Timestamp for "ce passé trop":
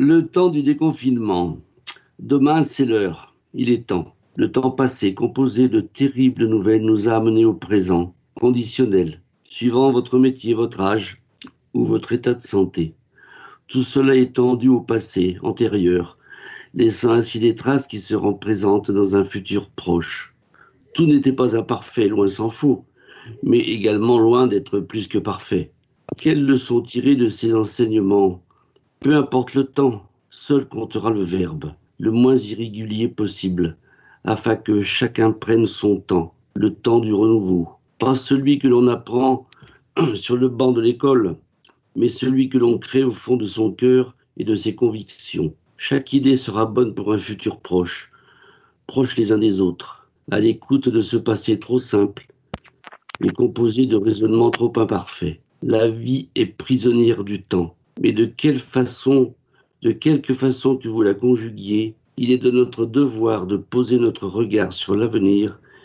51.02-51.78